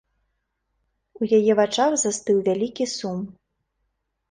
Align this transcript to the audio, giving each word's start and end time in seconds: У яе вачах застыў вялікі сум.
У 1.19 1.29
яе 1.39 1.51
вачах 1.61 1.91
застыў 2.05 2.37
вялікі 2.49 2.91
сум. 2.97 3.19